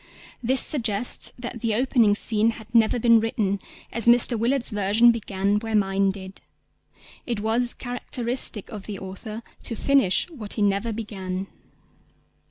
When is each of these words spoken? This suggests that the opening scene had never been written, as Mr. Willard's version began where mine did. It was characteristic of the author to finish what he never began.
This 0.41 0.61
suggests 0.61 1.31
that 1.37 1.61
the 1.61 1.75
opening 1.75 2.15
scene 2.15 2.49
had 2.57 2.73
never 2.73 2.97
been 2.97 3.19
written, 3.19 3.59
as 3.91 4.07
Mr. 4.07 4.35
Willard's 4.35 4.71
version 4.71 5.11
began 5.11 5.59
where 5.59 5.75
mine 5.75 6.09
did. 6.09 6.41
It 7.27 7.39
was 7.39 7.75
characteristic 7.75 8.69
of 8.69 8.87
the 8.87 8.97
author 8.97 9.43
to 9.61 9.75
finish 9.75 10.27
what 10.31 10.53
he 10.53 10.63
never 10.63 10.91
began. 10.91 11.45